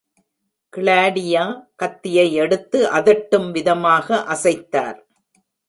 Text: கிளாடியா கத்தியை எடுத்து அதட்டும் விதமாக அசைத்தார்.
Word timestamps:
கிளாடியா 0.73 1.43
கத்தியை 1.75 2.25
எடுத்து 2.33 2.79
அதட்டும் 2.91 3.49
விதமாக 3.51 4.17
அசைத்தார். 4.29 4.99